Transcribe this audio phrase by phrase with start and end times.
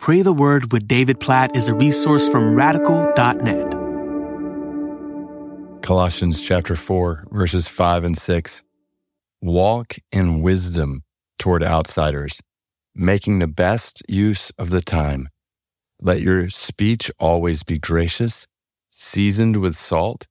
[0.00, 3.70] Pray the Word with David Platt is a resource from radical.net.
[5.82, 8.64] Colossians chapter 4, verses 5 and 6.
[9.42, 11.02] Walk in wisdom
[11.38, 12.40] toward outsiders,
[12.94, 15.28] making the best use of the time.
[16.00, 18.46] Let your speech always be gracious,
[18.88, 20.26] seasoned with salt,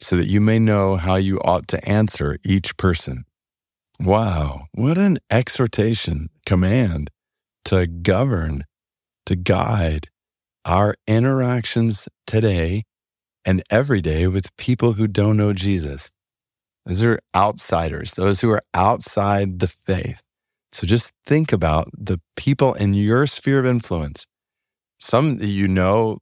[0.00, 3.24] so that you may know how you ought to answer each person.
[4.00, 7.10] Wow, what an exhortation, command
[7.66, 8.64] to govern
[9.26, 10.08] to guide
[10.64, 12.82] our interactions today
[13.44, 16.10] and every day with people who don't know Jesus.
[16.86, 20.22] Those are outsiders, those who are outside the faith.
[20.72, 24.26] So just think about the people in your sphere of influence,
[24.98, 26.18] some that you know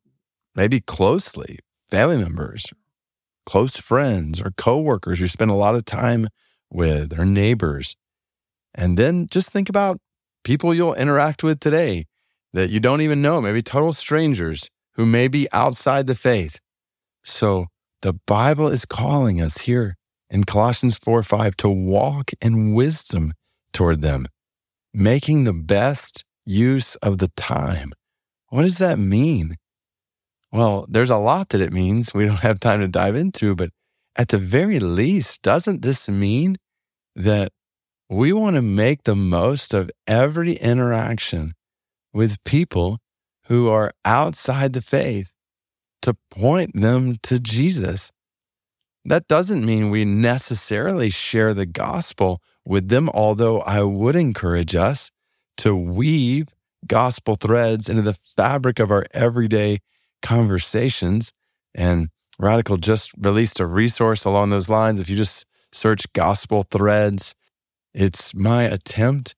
[0.55, 1.59] maybe closely,
[1.91, 2.67] family members,
[3.47, 6.27] close friends, or coworkers you spend a lot of time
[6.71, 7.97] with, or neighbors.
[8.75, 9.99] And then just think about
[10.45, 12.05] people you'll interact with today
[12.53, 16.59] that you don't even know, maybe total strangers who may be outside the faith.
[17.23, 17.67] So
[18.03, 19.97] the Bible is calling us here
[20.29, 23.33] in Colossians 4 5 to walk in wisdom
[23.73, 24.27] toward them,
[24.93, 27.93] making the best use of the time.
[28.49, 29.57] What does that mean?
[30.53, 33.71] Well, there's a lot that it means we don't have time to dive into, but
[34.17, 36.57] at the very least, doesn't this mean
[37.15, 37.53] that
[38.09, 41.53] we want to make the most of every interaction
[42.13, 42.99] with people
[43.47, 45.33] who are outside the faith
[46.03, 48.13] to point them to Jesus.
[49.05, 55.11] That doesn't mean we necessarily share the gospel with them, although I would encourage us
[55.59, 56.49] to weave
[56.87, 59.79] gospel threads into the fabric of our everyday
[60.23, 61.33] conversations.
[61.75, 62.09] And
[62.39, 65.01] Radical just released a resource along those lines.
[65.01, 67.35] If you just search gospel threads,
[67.95, 69.35] it's my attempt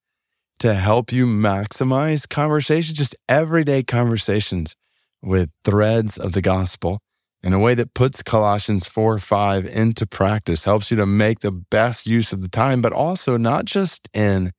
[0.62, 4.76] to help you maximize conversations, just everyday conversations
[5.20, 7.00] with threads of the gospel
[7.42, 11.50] in a way that puts Colossians 4 5 into practice, helps you to make the
[11.50, 14.52] best use of the time, but also not just in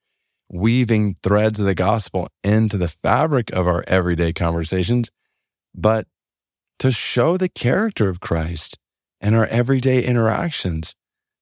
[0.51, 5.09] weaving threads of the gospel into the fabric of our everyday conversations,
[5.73, 6.05] but
[6.79, 8.77] to show the character of Christ
[9.21, 10.95] in our everyday interactions,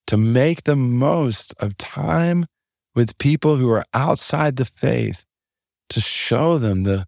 [0.06, 2.46] to make the most of time
[2.96, 5.26] with people who are outside the faith
[5.90, 7.06] to show them the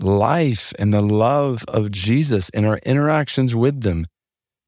[0.00, 4.04] life and the love of Jesus in our interactions with them,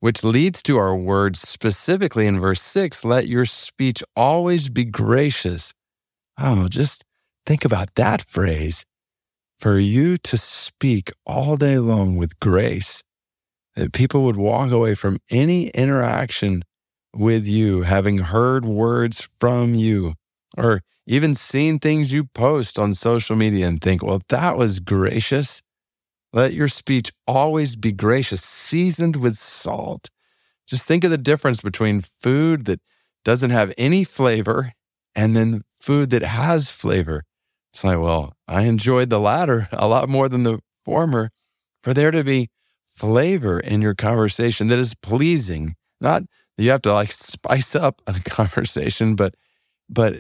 [0.00, 5.72] which leads to our words specifically in verse 6 let your speech always be gracious.
[6.38, 7.04] Oh, just
[7.46, 8.84] think about that phrase.
[9.58, 13.02] For you to speak all day long with grace,
[13.76, 16.62] that people would walk away from any interaction
[17.14, 20.14] with you having heard words from you
[20.56, 25.62] or even seeing things you post on social media and think, well, that was gracious.
[26.32, 30.08] Let your speech always be gracious, seasoned with salt.
[30.66, 32.80] Just think of the difference between food that
[33.24, 34.72] doesn't have any flavor
[35.14, 37.24] and then food that has flavor.
[37.72, 41.30] It's like, well, I enjoyed the latter a lot more than the former.
[41.82, 42.48] For there to be
[42.82, 46.22] flavor in your conversation that is pleasing, not
[46.56, 49.34] that you have to like spice up a conversation, but
[49.88, 50.16] but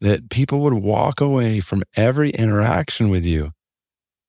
[0.00, 3.50] that people would walk away from every interaction with you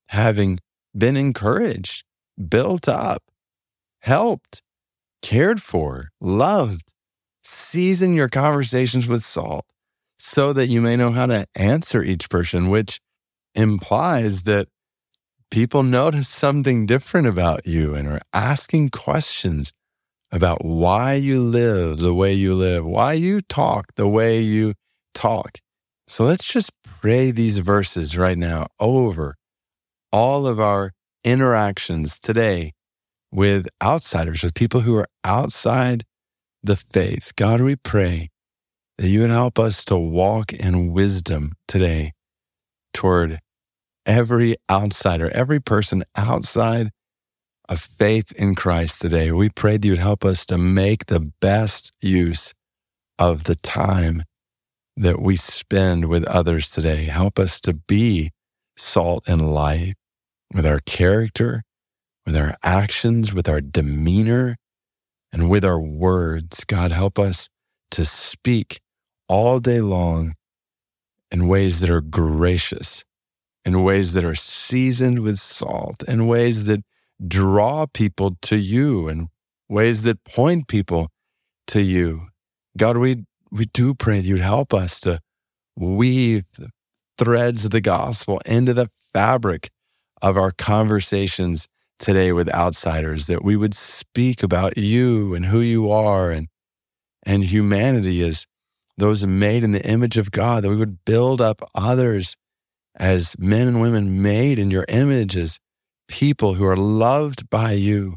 [0.10, 0.60] having
[0.98, 2.04] been encouraged,
[2.50, 3.22] built up,
[4.02, 4.62] helped,
[5.22, 6.94] cared for, loved.
[7.44, 9.66] Season your conversations with salt
[10.18, 13.00] so that you may know how to answer each person, which
[13.56, 14.68] implies that
[15.50, 19.74] people notice something different about you and are asking questions
[20.32, 24.74] about why you live the way you live, why you talk the way you
[25.18, 25.58] talk.
[26.08, 29.36] So let's just pray these verses right now over
[30.12, 30.92] all of our
[31.26, 32.74] interactions today
[33.32, 36.06] with outsiders, with people who are outside
[36.64, 37.34] the faith.
[37.36, 38.30] God, we pray
[38.98, 42.14] that you would help us to walk in wisdom today
[42.94, 43.40] toward
[44.06, 46.90] every outsider, every person outside
[47.68, 49.32] of faith in Christ today.
[49.32, 52.54] We pray that you would help us to make the best use
[53.20, 54.24] of the time
[54.98, 57.04] that we spend with others today.
[57.04, 58.32] Help us to be
[58.76, 59.94] salt and light
[60.54, 61.62] with our character,
[62.26, 64.56] with our actions, with our demeanor,
[65.32, 66.66] and with our words.
[66.66, 67.48] God, help us
[67.92, 68.80] to speak
[69.30, 70.34] all day long
[71.32, 73.06] in ways that are gracious,
[73.64, 76.82] in ways that are seasoned with salt, in ways that
[77.26, 79.28] draw people to you, in
[79.70, 81.10] ways that point people
[81.68, 82.30] to you.
[82.78, 85.20] God, we we do pray that you'd help us to
[85.76, 86.70] weave the
[87.18, 89.70] threads of the gospel into the fabric
[90.22, 91.68] of our conversations
[92.00, 96.48] today with outsiders, that we would speak about you and who you are and,
[97.26, 98.46] and humanity as
[98.98, 102.36] those made in the image of God, that we would build up others
[102.96, 105.60] as men and women made in your image, as
[106.08, 108.16] people who are loved by you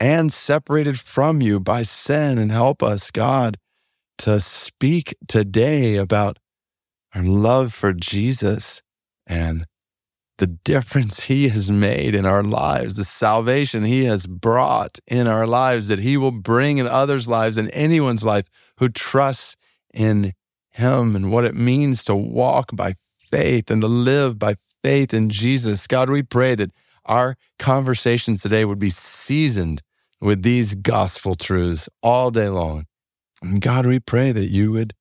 [0.00, 2.38] and separated from you by sin.
[2.38, 3.58] And help us, God,
[4.22, 6.38] to speak today about
[7.12, 8.80] our love for Jesus
[9.26, 9.64] and
[10.38, 15.44] the difference he has made in our lives, the salvation he has brought in our
[15.44, 18.48] lives, that he will bring in others' lives and anyone's life
[18.78, 19.56] who trusts
[19.92, 20.30] in
[20.70, 22.94] him and what it means to walk by
[23.28, 24.54] faith and to live by
[24.84, 25.88] faith in Jesus.
[25.88, 26.70] God, we pray that
[27.06, 29.82] our conversations today would be seasoned
[30.20, 32.84] with these gospel truths all day long.
[33.42, 34.94] And God, we pray that you would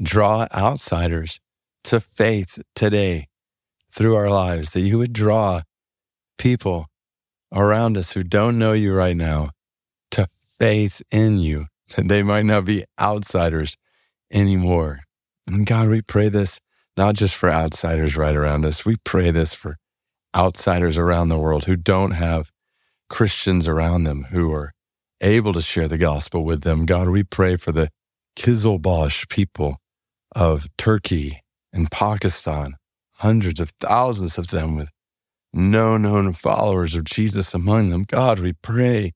[0.00, 1.40] draw outsiders
[1.84, 3.26] to faith today
[3.90, 5.62] through our lives, that you would draw
[6.38, 6.86] people
[7.52, 9.50] around us who don't know you right now
[10.12, 10.26] to
[10.58, 13.76] faith in you, that they might not be outsiders
[14.32, 15.00] anymore.
[15.46, 16.60] And God, we pray this
[16.96, 19.76] not just for outsiders right around us, we pray this for
[20.36, 22.50] outsiders around the world who don't have
[23.08, 24.72] Christians around them who are
[25.22, 26.84] able to share the gospel with them.
[26.84, 27.88] God, we pray for the
[28.36, 29.76] Kizilbash people
[30.34, 31.40] of Turkey
[31.72, 32.74] and Pakistan
[33.16, 34.90] hundreds of thousands of them with
[35.52, 38.04] no known followers of Jesus among them.
[38.06, 39.12] God, we pray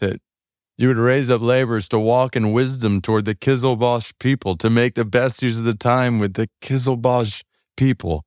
[0.00, 0.20] that
[0.76, 4.94] you would raise up laborers to walk in wisdom toward the Kizilbash people, to make
[4.94, 7.42] the best use of the time with the Kizilbash
[7.76, 8.24] people,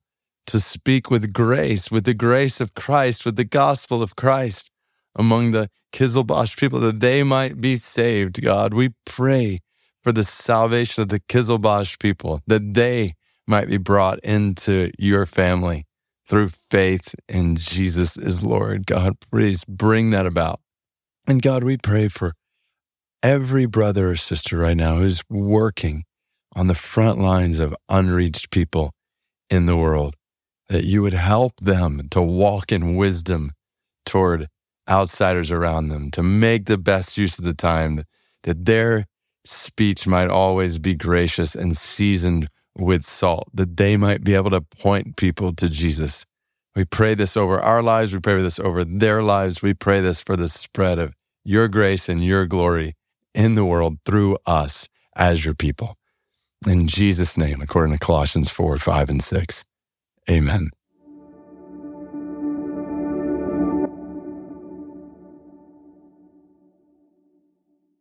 [0.47, 4.71] to speak with grace, with the grace of Christ, with the gospel of Christ
[5.15, 8.41] among the Kizilbash people, that they might be saved.
[8.41, 9.59] God, we pray
[10.03, 13.13] for the salvation of the Kizilbash people, that they
[13.47, 15.85] might be brought into your family
[16.27, 18.85] through faith in Jesus is Lord.
[18.85, 20.59] God, please bring that about.
[21.27, 22.33] And God, we pray for
[23.21, 26.03] every brother or sister right now who's working
[26.55, 28.91] on the front lines of unreached people
[29.49, 30.15] in the world,
[30.69, 33.51] that you would help them to walk in wisdom
[34.05, 34.47] toward
[34.89, 38.01] outsiders around them, to make the best use of the time,
[38.43, 39.05] that their
[39.45, 42.47] speech might always be gracious and seasoned
[42.77, 46.25] with salt, that they might be able to point people to Jesus.
[46.75, 48.13] We pray this over our lives.
[48.13, 49.61] We pray this over their lives.
[49.61, 51.13] We pray this for the spread of
[51.45, 52.95] your grace and your glory
[53.35, 55.97] in the world through us as your people.
[56.67, 59.63] In Jesus' name, according to Colossians 4, 5, and 6.
[60.29, 60.69] Amen.